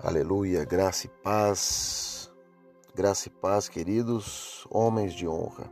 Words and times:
Aleluia, 0.00 0.64
graça 0.64 1.06
e 1.06 1.10
paz, 1.24 2.30
graça 2.94 3.26
e 3.26 3.30
paz, 3.32 3.68
queridos 3.68 4.64
homens 4.70 5.12
de 5.12 5.26
honra. 5.26 5.68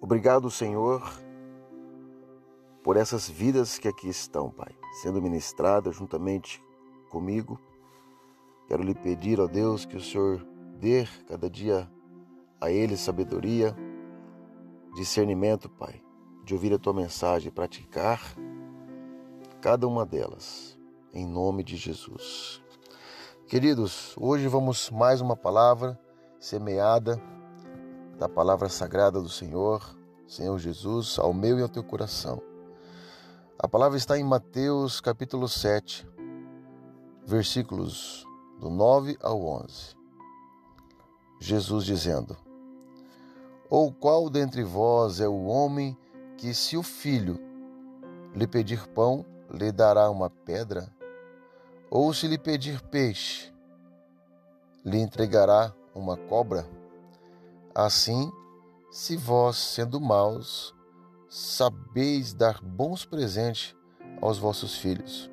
Obrigado, 0.00 0.48
Senhor, 0.48 1.02
por 2.84 2.96
essas 2.96 3.28
vidas 3.28 3.78
que 3.78 3.88
aqui 3.88 4.08
estão, 4.08 4.48
Pai, 4.48 4.72
sendo 5.02 5.20
ministradas 5.20 5.96
juntamente 5.96 6.62
comigo. 7.10 7.58
Quero 8.68 8.84
lhe 8.84 8.94
pedir, 8.94 9.40
ó 9.40 9.48
Deus, 9.48 9.84
que 9.84 9.96
o 9.96 10.00
Senhor 10.00 10.46
dê 10.78 11.08
cada 11.26 11.50
dia 11.50 11.90
a 12.60 12.70
eles 12.70 13.00
sabedoria, 13.00 13.76
discernimento, 14.94 15.68
Pai, 15.68 16.00
de 16.44 16.54
ouvir 16.54 16.72
a 16.74 16.78
tua 16.78 16.94
mensagem 16.94 17.48
e 17.48 17.52
praticar 17.52 18.20
cada 19.60 19.88
uma 19.88 20.06
delas, 20.06 20.78
em 21.14 21.24
nome 21.24 21.62
de 21.62 21.76
Jesus. 21.76 22.60
Queridos, 23.46 24.16
hoje 24.18 24.48
vamos 24.48 24.90
mais 24.90 25.20
uma 25.20 25.36
palavra 25.36 25.98
semeada 26.40 27.22
da 28.18 28.28
palavra 28.28 28.68
sagrada 28.68 29.20
do 29.20 29.28
Senhor, 29.28 29.96
Senhor 30.26 30.58
Jesus, 30.58 31.16
ao 31.20 31.32
meu 31.32 31.58
e 31.58 31.62
ao 31.62 31.68
teu 31.68 31.84
coração. 31.84 32.42
A 33.56 33.68
palavra 33.68 33.96
está 33.96 34.18
em 34.18 34.24
Mateus 34.24 35.00
capítulo 35.00 35.48
7, 35.48 36.04
versículos 37.24 38.26
do 38.58 38.68
9 38.68 39.16
ao 39.22 39.40
11. 39.40 39.94
Jesus 41.38 41.84
dizendo: 41.84 42.36
Ou 43.70 43.92
qual 43.92 44.28
dentre 44.28 44.64
vós 44.64 45.20
é 45.20 45.28
o 45.28 45.44
homem 45.44 45.96
que, 46.36 46.52
se 46.52 46.76
o 46.76 46.82
filho 46.82 47.38
lhe 48.34 48.48
pedir 48.48 48.88
pão, 48.88 49.24
lhe 49.48 49.70
dará 49.70 50.10
uma 50.10 50.28
pedra? 50.28 50.92
Ou 51.96 52.12
se 52.12 52.26
lhe 52.26 52.36
pedir 52.36 52.80
peixe, 52.80 53.54
lhe 54.84 54.98
entregará 54.98 55.72
uma 55.94 56.16
cobra? 56.16 56.66
Assim, 57.72 58.32
se 58.90 59.16
vós, 59.16 59.56
sendo 59.56 60.00
maus, 60.00 60.74
sabeis 61.30 62.34
dar 62.34 62.60
bons 62.60 63.04
presentes 63.04 63.76
aos 64.20 64.38
vossos 64.38 64.76
filhos, 64.76 65.30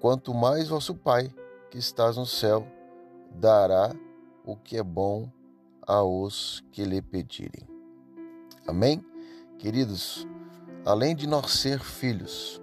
quanto 0.00 0.34
mais 0.34 0.66
vosso 0.66 0.96
Pai, 0.96 1.32
que 1.70 1.78
estás 1.78 2.16
no 2.16 2.26
céu, 2.26 2.66
dará 3.30 3.94
o 4.44 4.56
que 4.56 4.76
é 4.76 4.82
bom 4.82 5.30
aos 5.86 6.60
que 6.72 6.84
lhe 6.84 7.00
pedirem. 7.00 7.68
Amém? 8.66 9.00
Queridos, 9.60 10.26
além 10.84 11.14
de 11.14 11.28
nós 11.28 11.52
ser 11.52 11.78
filhos, 11.78 12.60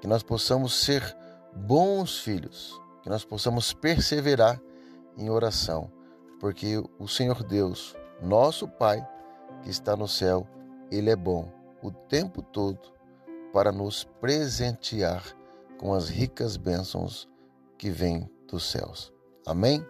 que 0.00 0.06
nós 0.06 0.22
possamos 0.22 0.72
ser 0.82 1.20
bons 1.54 2.18
filhos, 2.18 2.80
que 3.02 3.08
nós 3.08 3.24
possamos 3.24 3.72
perseverar 3.72 4.60
em 5.16 5.30
oração, 5.30 5.90
porque 6.40 6.82
o 6.98 7.06
Senhor 7.06 7.42
Deus, 7.42 7.94
nosso 8.20 8.66
Pai, 8.66 9.06
que 9.62 9.70
está 9.70 9.96
no 9.96 10.08
céu, 10.08 10.46
Ele 10.90 11.10
é 11.10 11.16
bom 11.16 11.52
o 11.82 11.90
tempo 11.90 12.42
todo 12.42 12.80
para 13.52 13.70
nos 13.70 14.04
presentear 14.20 15.24
com 15.78 15.92
as 15.92 16.08
ricas 16.08 16.56
bênçãos 16.56 17.28
que 17.76 17.90
vêm 17.90 18.30
dos 18.48 18.70
céus. 18.70 19.12
Amém? 19.46 19.84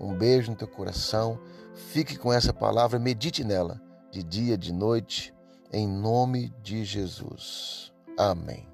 Um 0.00 0.14
beijo 0.14 0.50
no 0.50 0.56
teu 0.56 0.68
coração. 0.68 1.38
Fique 1.74 2.16
com 2.16 2.32
essa 2.32 2.52
palavra, 2.52 2.98
medite 2.98 3.44
nela 3.44 3.80
de 4.10 4.22
dia, 4.22 4.58
de 4.58 4.72
noite, 4.72 5.32
em 5.72 5.86
nome 5.86 6.52
de 6.62 6.84
Jesus. 6.84 7.92
Amém. 8.18 8.69